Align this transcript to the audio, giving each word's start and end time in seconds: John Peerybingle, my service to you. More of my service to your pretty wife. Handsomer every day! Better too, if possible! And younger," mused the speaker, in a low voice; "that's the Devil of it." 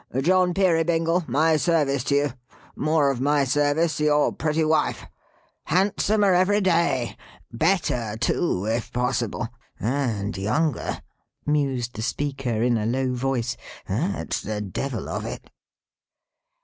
John 0.19 0.55
Peerybingle, 0.55 1.25
my 1.27 1.57
service 1.57 2.03
to 2.05 2.15
you. 2.15 2.33
More 2.75 3.11
of 3.11 3.21
my 3.21 3.43
service 3.43 3.97
to 3.97 4.05
your 4.05 4.31
pretty 4.33 4.65
wife. 4.65 5.05
Handsomer 5.65 6.33
every 6.33 6.59
day! 6.59 7.15
Better 7.53 8.17
too, 8.17 8.65
if 8.65 8.91
possible! 8.91 9.47
And 9.79 10.35
younger," 10.35 11.03
mused 11.45 11.97
the 11.97 12.01
speaker, 12.01 12.63
in 12.63 12.79
a 12.79 12.87
low 12.87 13.13
voice; 13.13 13.57
"that's 13.87 14.41
the 14.41 14.59
Devil 14.59 15.07
of 15.07 15.23
it." 15.23 15.51